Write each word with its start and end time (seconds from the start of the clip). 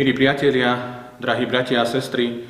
Milí 0.00 0.16
priatelia, 0.16 0.96
drahí 1.20 1.44
bratia 1.44 1.84
a 1.84 1.84
sestry, 1.84 2.48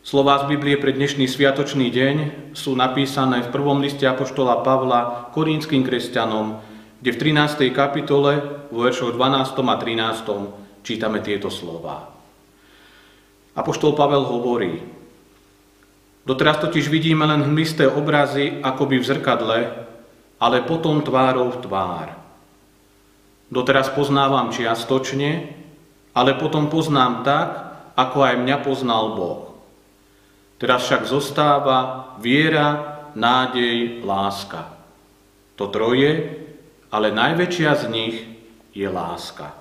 slová 0.00 0.40
z 0.40 0.48
Biblie 0.48 0.80
pre 0.80 0.96
dnešný 0.96 1.28
sviatočný 1.28 1.92
deň 1.92 2.16
sú 2.56 2.72
napísané 2.72 3.44
v 3.44 3.52
prvom 3.52 3.84
liste 3.84 4.08
Apoštola 4.08 4.64
Pavla 4.64 5.28
korínským 5.36 5.84
kresťanom, 5.84 6.56
kde 7.04 7.10
v 7.12 7.20
13. 7.36 7.68
kapitole, 7.76 8.40
vo 8.72 8.88
veršoch 8.88 9.12
12. 9.12 9.60
a 9.60 9.76
13. 9.76 10.88
čítame 10.88 11.20
tieto 11.20 11.52
slová. 11.52 12.16
Apoštol 13.52 13.92
Pavel 13.92 14.24
hovorí, 14.24 14.80
doteraz 16.24 16.64
totiž 16.64 16.88
vidíme 16.88 17.28
len 17.28 17.44
hmlisté 17.44 17.84
obrazy 17.84 18.64
akoby 18.64 19.04
v 19.04 19.04
zrkadle, 19.04 19.58
ale 20.40 20.64
potom 20.64 21.04
tvárou 21.04 21.52
v 21.52 21.60
tvár. 21.60 22.16
Doteraz 23.52 23.92
poznávam 23.92 24.48
čiastočne, 24.48 25.60
ale 26.16 26.32
potom 26.40 26.72
poznám 26.72 27.20
tak, 27.28 27.48
ako 27.92 28.24
aj 28.24 28.40
mňa 28.40 28.56
poznal 28.64 29.12
Boh. 29.12 29.52
Teraz 30.56 30.88
však 30.88 31.04
zostáva 31.04 32.10
viera, 32.16 32.96
nádej, 33.12 34.00
láska. 34.00 34.72
To 35.60 35.68
troje, 35.68 36.40
ale 36.88 37.12
najväčšia 37.12 37.70
z 37.76 37.84
nich 37.92 38.16
je 38.72 38.88
láska. 38.88 39.52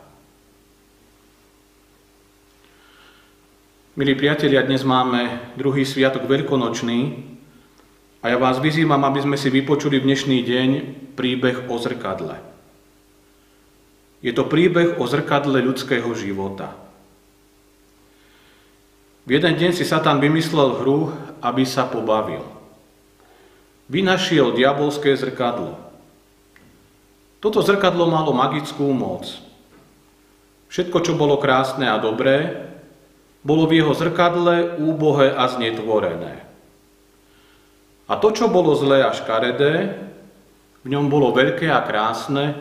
Milí 4.00 4.16
priatelia, 4.16 4.64
dnes 4.64 4.84
máme 4.88 5.56
druhý 5.59 5.84
sviatok 5.84 6.28
veľkonočný 6.28 7.00
a 8.23 8.31
ja 8.31 8.40
vás 8.40 8.59
vyzývam, 8.64 9.03
aby 9.03 9.23
sme 9.23 9.36
si 9.40 9.52
vypočuli 9.52 10.00
v 10.00 10.08
dnešný 10.08 10.40
deň 10.44 10.69
príbeh 11.19 11.67
o 11.67 11.75
zrkadle. 11.80 12.55
Je 14.26 14.34
to 14.34 14.50
príbeh 14.50 14.98
o 14.98 15.06
zrkadle 15.06 15.62
ľudského 15.62 16.09
života. 16.18 16.73
V 19.30 19.38
jeden 19.38 19.54
deň 19.54 19.78
si 19.78 19.86
Satan 19.86 20.18
vymyslel 20.18 20.81
hru, 20.81 21.14
aby 21.45 21.62
sa 21.62 21.86
pobavil. 21.86 22.42
Vynašiel 23.86 24.58
diabolské 24.58 25.14
zrkadlo. 25.14 25.78
Toto 27.38 27.62
zrkadlo 27.62 28.09
malo 28.09 28.34
magickú 28.34 28.90
moc. 28.90 29.30
Všetko, 30.73 31.06
čo 31.06 31.14
bolo 31.14 31.38
krásne 31.38 31.86
a 31.86 32.02
dobré, 32.02 32.66
bolo 33.46 33.70
v 33.70 33.78
jeho 33.78 33.94
zrkadle 33.94 34.81
úbohé 34.81 35.38
a 35.38 35.46
znetvorené. 35.53 36.42
A 38.09 38.18
to, 38.18 38.34
čo 38.34 38.50
bolo 38.50 38.73
zlé 38.73 39.06
a 39.06 39.14
škaredé, 39.14 40.02
v 40.81 40.88
ňom 40.90 41.14
bolo 41.14 41.30
veľké 41.30 41.70
a 41.70 41.86
krásne 41.86 42.58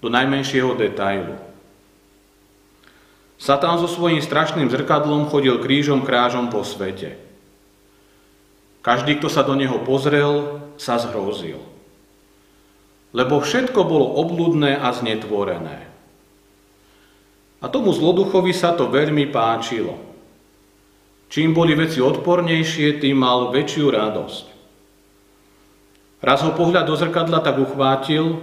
do 0.00 0.08
najmenšieho 0.08 0.74
detailu. 0.76 1.36
Satan 3.40 3.80
so 3.80 3.88
svojím 3.88 4.20
strašným 4.20 4.68
zrkadlom 4.68 5.32
chodil 5.32 5.56
krížom 5.64 6.04
krážom 6.04 6.52
po 6.52 6.60
svete. 6.60 7.16
Každý, 8.84 9.16
kto 9.20 9.28
sa 9.32 9.44
do 9.44 9.56
neho 9.56 9.80
pozrel, 9.80 10.60
sa 10.80 11.00
zhrozil. 11.00 11.60
Lebo 13.16 13.40
všetko 13.40 13.80
bolo 13.84 14.16
obludné 14.20 14.76
a 14.76 14.92
znetvorené. 14.92 15.88
A 17.60 17.66
tomu 17.68 17.92
zloduchovi 17.92 18.56
sa 18.56 18.72
to 18.72 18.88
veľmi 18.88 19.28
páčilo. 19.28 19.96
Čím 21.28 21.52
boli 21.52 21.76
veci 21.76 22.00
odpornejšie, 22.00 23.00
tým 23.00 23.20
mal 23.20 23.52
väčšiu 23.52 23.86
radosť. 23.92 24.44
Raz 26.20 26.44
ho 26.44 26.52
pohľad 26.52 26.84
do 26.84 26.96
zrkadla 26.96 27.40
tak 27.40 27.56
uchvátil, 27.56 28.40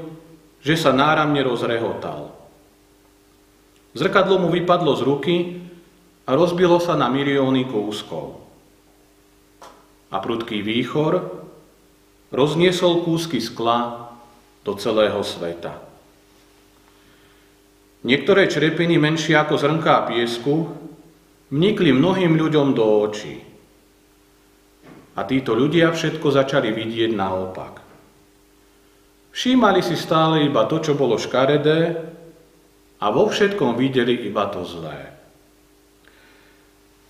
že 0.62 0.76
sa 0.76 0.92
náramne 0.94 1.42
rozrehotal. 1.46 2.34
Zrkadlo 3.98 4.38
mu 4.38 4.54
vypadlo 4.54 4.92
z 4.94 5.02
ruky 5.02 5.36
a 6.28 6.38
rozbilo 6.38 6.78
sa 6.78 6.94
na 6.94 7.10
milióny 7.10 7.66
kúskov. 7.66 8.38
A 10.14 10.18
prudký 10.22 10.62
výchor 10.62 11.24
rozniesol 12.30 13.02
kúsky 13.04 13.42
skla 13.42 14.12
do 14.62 14.76
celého 14.76 15.20
sveta. 15.24 15.80
Niektoré 18.06 18.46
črepiny 18.46 19.02
menšie 19.02 19.34
ako 19.36 19.58
zrnká 19.58 20.06
piesku 20.06 20.70
vnikli 21.50 21.96
mnohým 21.96 22.38
ľuďom 22.38 22.76
do 22.78 22.86
očí. 23.04 23.42
A 25.18 25.26
títo 25.26 25.58
ľudia 25.58 25.90
všetko 25.90 26.28
začali 26.30 26.70
vidieť 26.70 27.12
naopak. 27.18 27.87
Všímali 29.38 29.86
si 29.86 29.94
stále 29.94 30.50
iba 30.50 30.66
to, 30.66 30.82
čo 30.82 30.98
bolo 30.98 31.14
škaredé 31.14 31.94
a 32.98 33.06
vo 33.14 33.30
všetkom 33.30 33.78
videli 33.78 34.26
iba 34.26 34.50
to 34.50 34.66
zlé. 34.66 35.14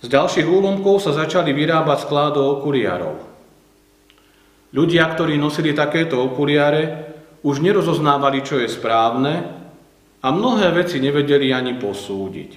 Z 0.04 0.12
ďalších 0.12 0.44
úlomkov 0.44 1.00
sa 1.00 1.16
začali 1.16 1.56
vyrábať 1.56 2.04
sklá 2.04 2.28
do 2.28 2.44
okuliarov. 2.52 3.16
Ľudia, 4.76 5.08
ktorí 5.08 5.40
nosili 5.40 5.72
takéto 5.72 6.20
okuliare, 6.20 7.08
už 7.40 7.64
nerozoznávali, 7.64 8.44
čo 8.44 8.60
je 8.60 8.68
správne 8.68 9.34
a 10.20 10.28
mnohé 10.28 10.68
veci 10.76 11.00
nevedeli 11.00 11.48
ani 11.48 11.80
posúdiť. 11.80 12.50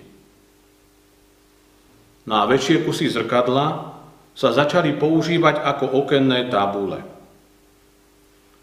No 2.27 2.43
a 2.43 2.43
väčšie 2.43 2.83
kusy 2.83 3.07
zrkadla 3.07 3.95
sa 4.35 4.51
začali 4.51 4.99
používať 4.99 5.63
ako 5.63 5.95
okenné 6.03 6.51
tabule. 6.51 7.10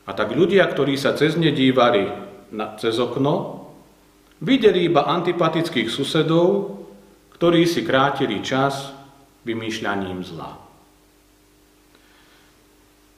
A 0.08 0.16
tak 0.16 0.32
ľudia, 0.32 0.64
ktorí 0.64 0.96
sa 0.96 1.12
cez 1.12 1.36
ne 1.36 1.52
dívali 1.52 2.08
na, 2.48 2.80
cez 2.80 2.96
okno, 2.96 3.68
videli 4.40 4.88
iba 4.88 5.04
antipatických 5.04 5.92
susedov, 5.92 6.80
ktorí 7.36 7.68
si 7.68 7.84
krátili 7.84 8.40
čas 8.40 8.88
vymýšľaním 9.44 10.24
zla. 10.24 10.56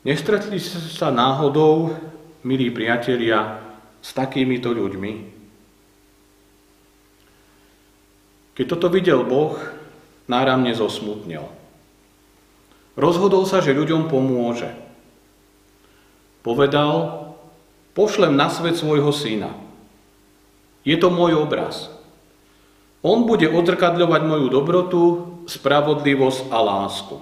Nestretli 0.03 0.59
sa 0.59 1.15
náhodou, 1.15 1.95
milí 2.43 2.75
priatelia, 2.75 3.63
s 4.03 4.11
takýmito 4.11 4.75
ľuďmi? 4.75 5.13
Keď 8.59 8.67
toto 8.67 8.91
videl 8.91 9.23
Boh, 9.23 9.55
náramne 10.27 10.75
zosmutnil. 10.75 11.47
Rozhodol 12.99 13.47
sa, 13.47 13.63
že 13.63 13.79
ľuďom 13.79 14.11
pomôže– 14.11 14.75
Povedal, 16.41 17.21
pošlem 17.93 18.33
na 18.33 18.49
svet 18.49 18.81
svojho 18.81 19.13
syna. 19.13 19.53
Je 20.89 20.97
to 20.97 21.13
môj 21.13 21.37
obraz. 21.37 21.93
On 23.05 23.29
bude 23.29 23.45
odzrkadľovať 23.45 24.23
moju 24.25 24.47
dobrotu, 24.49 25.03
spravodlivosť 25.45 26.49
a 26.49 26.59
lásku. 26.61 27.17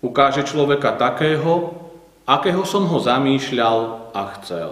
Ukáže 0.00 0.48
človeka 0.48 0.96
takého, 0.96 1.76
akého 2.24 2.64
som 2.64 2.88
ho 2.88 2.98
zamýšľal 3.00 4.10
a 4.16 4.22
chcel. 4.40 4.70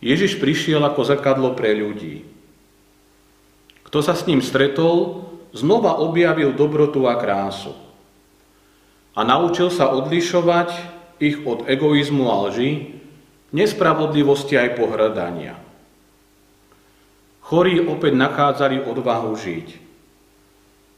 Ježiš 0.00 0.40
prišiel 0.40 0.80
ako 0.80 1.04
zrkadlo 1.04 1.52
pre 1.52 1.76
ľudí. 1.76 2.24
Kto 3.84 4.00
sa 4.00 4.16
s 4.16 4.24
ním 4.24 4.40
stretol, 4.40 5.28
znova 5.52 6.00
objavil 6.00 6.56
dobrotu 6.56 7.04
a 7.04 7.20
krásu 7.20 7.89
a 9.14 9.20
naučil 9.26 9.68
sa 9.70 9.90
odlišovať 9.90 10.70
ich 11.20 11.42
od 11.44 11.66
egoizmu 11.66 12.30
a 12.30 12.48
lži, 12.48 13.00
nespravodlivosti 13.50 14.56
aj 14.56 14.68
pohrdania. 14.78 15.54
Chorí 17.50 17.82
opäť 17.82 18.14
nachádzali 18.14 18.86
odvahu 18.86 19.34
žiť. 19.34 19.68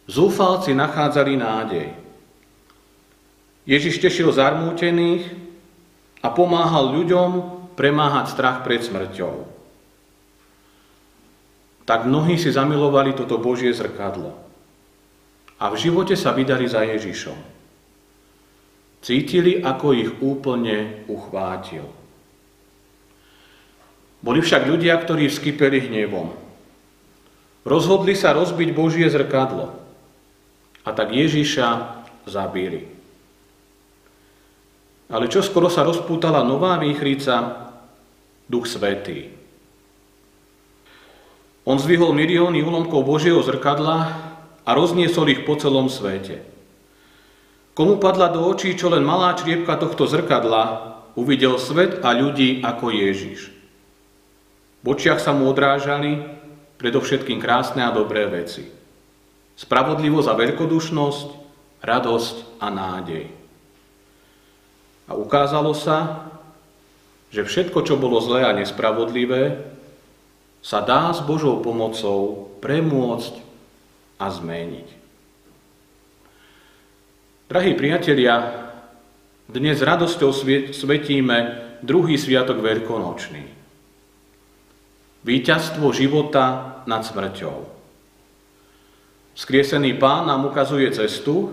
Zúfalci 0.05 0.77
nachádzali 0.77 1.33
nádej. 1.41 1.89
Ježiš 3.65 4.03
tešil 4.03 4.29
zarmútených 4.35 5.33
a 6.21 6.29
pomáhal 6.29 6.93
ľuďom 6.93 7.31
premáhať 7.73 8.37
strach 8.37 8.67
pred 8.67 8.85
smrťou. 8.85 9.49
Tak 11.89 12.07
mnohí 12.07 12.37
si 12.37 12.53
zamilovali 12.53 13.17
toto 13.17 13.41
Božie 13.41 13.73
zrkadlo 13.75 14.37
a 15.63 15.71
v 15.71 15.77
živote 15.79 16.19
sa 16.19 16.35
vydali 16.35 16.67
za 16.67 16.83
Ježišom. 16.83 17.62
Cítili, 19.03 19.59
ako 19.59 19.87
ich 19.99 20.11
úplne 20.23 21.03
uchvátil. 21.11 21.83
Boli 24.23 24.39
však 24.39 24.71
ľudia, 24.71 24.95
ktorí 25.03 25.27
vskypeli 25.27 25.91
hnevom. 25.91 26.31
Rozhodli 27.67 28.15
sa 28.15 28.31
rozbiť 28.31 28.71
Božie 28.71 29.11
zrkadlo 29.11 29.75
a 30.87 30.91
tak 30.95 31.11
Ježiša 31.11 31.69
zabili. 32.31 32.87
Ale 35.11 35.27
čo 35.27 35.43
skoro 35.43 35.67
sa 35.67 35.83
rozpútala 35.83 36.47
nová 36.47 36.79
výchrica, 36.79 37.69
Duch 38.47 38.71
Svetý. 38.71 39.35
On 41.63 41.79
zvihol 41.79 42.15
milióny 42.15 42.63
úlomkov 42.63 43.07
Božieho 43.07 43.43
zrkadla 43.43 43.99
a 44.63 44.71
rozniesol 44.75 45.31
ich 45.31 45.43
po 45.47 45.55
celom 45.59 45.87
svete. 45.87 46.52
Komu 47.73 47.97
padla 47.97 48.29
do 48.29 48.45
očí 48.45 48.77
čo 48.77 48.93
len 48.93 49.01
malá 49.01 49.33
čriepka 49.33 49.81
tohto 49.81 50.05
zrkadla, 50.05 50.93
uvidel 51.17 51.57
svet 51.57 52.05
a 52.05 52.13
ľudí 52.13 52.61
ako 52.61 52.93
Ježiš. 52.93 53.49
V 54.83 54.87
očiach 54.93 55.23
sa 55.23 55.33
mu 55.33 55.49
odrážali 55.49 56.21
predovšetkým 56.77 57.39
krásne 57.39 57.87
a 57.87 57.95
dobré 57.95 58.29
veci. 58.29 58.67
Spravodlivosť 59.57 60.29
a 60.29 60.35
veľkodušnosť, 60.35 61.29
radosť 61.81 62.37
a 62.59 62.67
nádej. 62.69 63.25
A 65.09 65.13
ukázalo 65.15 65.73
sa, 65.73 66.29
že 67.33 67.47
všetko, 67.47 67.85
čo 67.89 67.97
bolo 67.97 68.21
zlé 68.21 68.45
a 68.45 68.53
nespravodlivé, 68.53 69.65
sa 70.61 70.85
dá 70.85 71.11
s 71.11 71.25
Božou 71.25 71.59
pomocou 71.65 72.53
premôcť 72.61 73.35
a 74.21 74.31
zmeniť. 74.31 75.02
Drahí 77.53 77.77
priatelia, 77.77 78.65
dnes 79.45 79.77
s 79.77 79.85
radosťou 79.85 80.33
svetíme 80.73 81.39
druhý 81.85 82.17
sviatok 82.17 82.65
veľkonočný. 82.65 83.45
Výťazstvo 85.21 85.93
života 85.93 86.81
nad 86.89 87.05
smrťou. 87.05 87.57
Skriesený 89.37 90.01
pán 90.01 90.33
nám 90.33 90.49
ukazuje 90.49 90.89
cestu, 90.97 91.53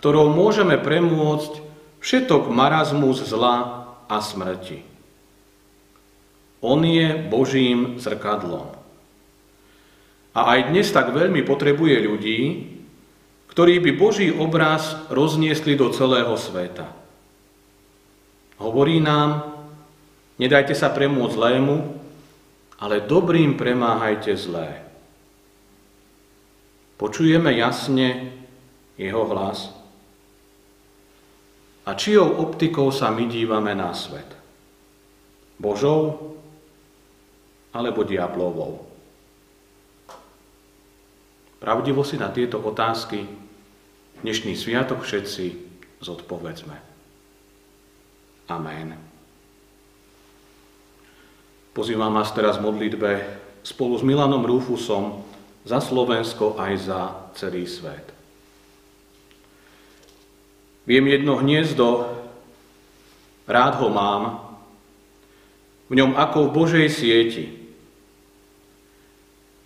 ktorou 0.00 0.32
môžeme 0.32 0.80
premôcť 0.80 1.60
všetok 2.00 2.48
marazmus 2.48 3.20
zla 3.20 3.84
a 4.08 4.16
smrti. 4.16 4.80
On 6.64 6.80
je 6.80 7.20
Božím 7.28 8.00
zrkadlom. 8.00 8.72
A 10.32 10.56
aj 10.56 10.72
dnes 10.72 10.88
tak 10.88 11.12
veľmi 11.12 11.44
potrebuje 11.44 12.00
ľudí, 12.00 12.40
ktorí 13.50 13.82
by 13.82 13.90
Boží 13.98 14.30
obraz 14.30 14.94
rozniesli 15.10 15.74
do 15.74 15.90
celého 15.90 16.30
sveta. 16.38 16.86
Hovorí 18.62 19.02
nám, 19.02 19.56
nedajte 20.38 20.76
sa 20.76 20.92
premôcť 20.92 21.34
zlému, 21.34 21.76
ale 22.80 23.04
dobrým 23.04 23.58
premáhajte 23.58 24.32
zlé. 24.38 24.86
Počujeme 27.00 27.50
jasne 27.56 28.36
jeho 29.00 29.24
hlas. 29.32 29.72
A 31.88 31.96
čijou 31.96 32.28
optikou 32.44 32.92
sa 32.92 33.08
my 33.10 33.24
dívame 33.24 33.72
na 33.72 33.90
svet? 33.96 34.28
Božou 35.56 36.36
alebo 37.72 38.04
diablovou? 38.04 38.89
Pravdivo 41.60 42.00
si 42.00 42.16
na 42.16 42.32
tieto 42.32 42.56
otázky 42.56 43.20
dnešný 44.24 44.56
sviatok 44.56 45.04
všetci 45.04 45.44
zodpovedzme. 46.00 46.72
Amen. 48.48 48.96
Pozývam 51.76 52.16
vás 52.16 52.32
teraz 52.32 52.56
v 52.56 52.64
modlitbe 52.64 53.10
spolu 53.60 53.92
s 53.92 54.00
Milanom 54.00 54.40
Rúfusom 54.40 55.20
za 55.68 55.84
Slovensko 55.84 56.56
aj 56.56 56.72
za 56.80 57.00
celý 57.36 57.68
svet. 57.68 58.08
Viem 60.88 61.12
jedno 61.12 61.44
hniezdo, 61.44 62.08
rád 63.44 63.84
ho 63.84 63.92
mám, 63.92 64.48
v 65.92 66.00
ňom 66.00 66.16
ako 66.16 66.48
v 66.48 66.54
Božej 66.56 66.88
sieti. 66.88 67.52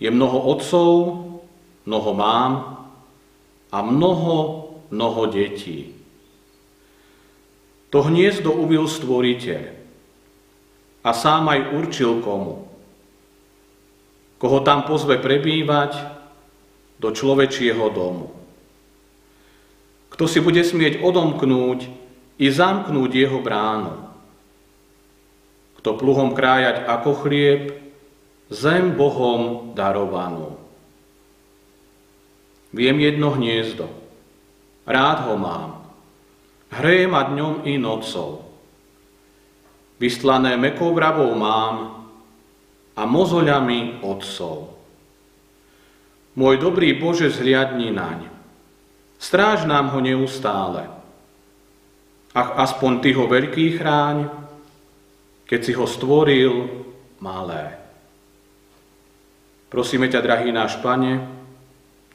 Je 0.03 0.11
mnoho 0.11 0.43
otcov, 0.59 1.24
mnoho 1.85 2.11
mám 2.17 2.53
a 3.73 3.79
mnoho, 3.85 4.37
mnoho 4.91 5.23
detí. 5.29 5.93
To 7.95 8.03
hniezdo 8.03 8.51
ubil 8.51 8.91
stvoriteľ 8.91 9.65
a 11.05 11.11
sám 11.15 11.47
aj 11.47 11.61
určil 11.79 12.19
komu. 12.25 12.67
Koho 14.41 14.59
tam 14.67 14.83
pozve 14.83 15.23
prebývať 15.23 15.95
do 16.99 17.15
človečieho 17.15 17.87
domu. 17.95 18.35
Kto 20.11 20.25
si 20.27 20.43
bude 20.43 20.63
smieť 20.63 21.03
odomknúť 21.03 21.87
i 22.39 22.47
zamknúť 22.51 23.11
jeho 23.15 23.39
bránu. 23.39 23.95
Kto 25.79 25.99
pluhom 26.01 26.33
krájať 26.33 26.89
ako 26.89 27.11
chlieb, 27.23 27.63
zem 28.49 28.95
Bohom 28.95 29.75
darovanú. 29.77 30.64
Viem 32.75 32.99
jedno 32.99 33.31
hniezdo. 33.39 33.87
Rád 34.83 35.31
ho 35.31 35.39
mám. 35.39 35.87
Hreje 36.75 37.07
ma 37.07 37.23
dňom 37.23 37.63
i 37.71 37.79
nocou. 37.79 38.43
Vystlané 40.03 40.59
mekou 40.59 40.91
vravou 40.91 41.31
mám 41.39 42.03
a 42.99 43.03
mozoľami 43.07 44.03
otcov. 44.03 44.75
Môj 46.35 46.59
dobrý 46.59 46.99
Bože, 46.99 47.31
zhliadni 47.31 47.95
naň. 47.95 48.27
Stráž 49.23 49.71
nám 49.71 49.95
ho 49.95 50.03
neustále. 50.03 50.91
Ach, 52.35 52.59
aspoň 52.59 52.93
Ty 52.99 53.11
ho 53.15 53.31
veľký 53.31 53.79
chráň, 53.79 54.27
keď 55.47 55.61
si 55.63 55.73
ho 55.79 55.87
stvoril 55.87 56.83
malé. 57.23 57.79
Prosíme 59.71 60.11
ťa, 60.11 60.27
drahý 60.27 60.51
náš 60.51 60.83
Pane, 60.83 61.44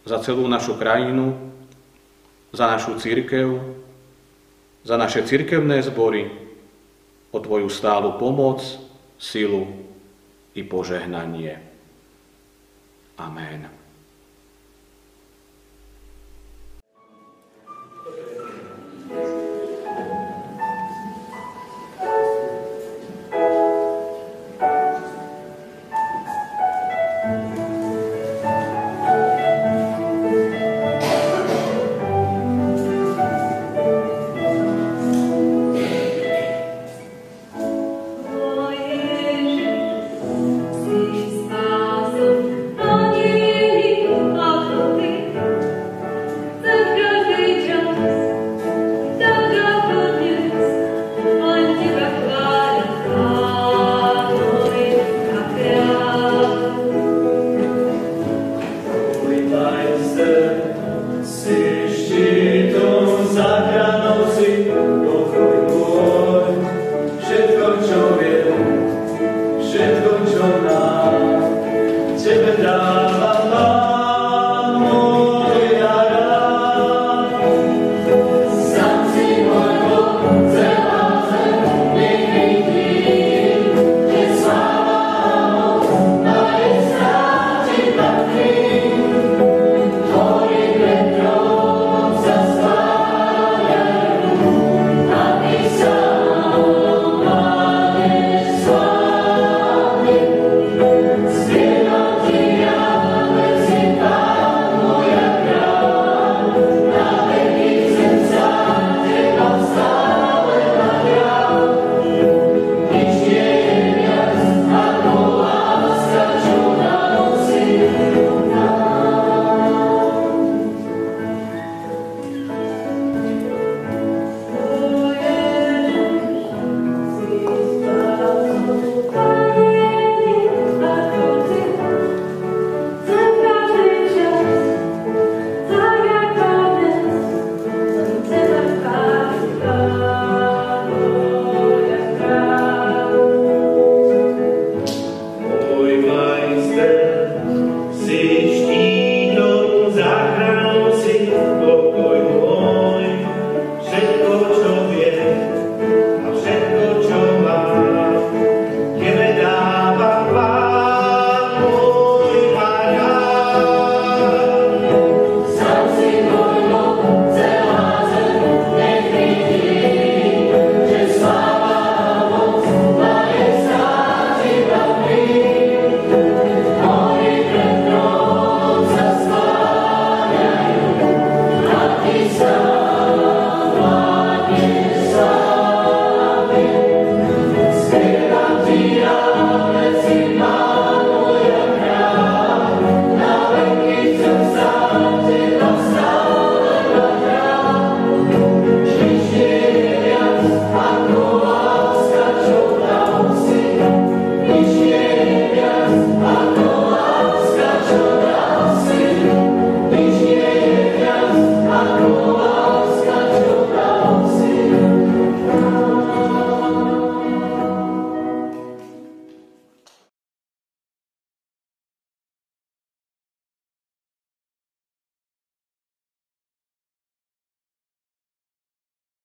za 0.10 0.18
celú 0.26 0.50
našu 0.50 0.74
krajinu, 0.74 1.38
za 2.50 2.66
našu 2.66 2.98
církev, 2.98 3.62
za 4.82 4.98
naše 4.98 5.22
církevné 5.22 5.86
zbory, 5.86 6.34
o 7.30 7.38
Tvoju 7.38 7.70
stálu 7.70 8.18
pomoc, 8.18 8.66
silu 9.22 9.70
i 10.58 10.66
požehnanie. 10.66 11.62
Amen. 13.22 13.79